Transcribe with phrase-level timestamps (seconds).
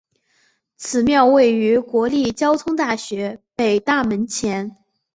[0.77, 4.75] 此庙位于国立交通大学北大门前。